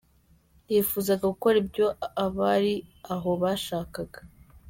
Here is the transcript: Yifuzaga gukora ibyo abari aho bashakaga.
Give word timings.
Yifuzaga 0.71 1.23
gukora 1.33 1.55
ibyo 1.63 1.87
abari 2.25 2.75
aho 3.13 3.29
bashakaga. 3.41 4.19